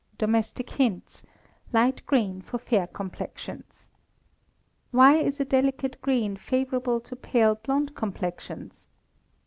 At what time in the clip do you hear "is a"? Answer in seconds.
5.23-5.45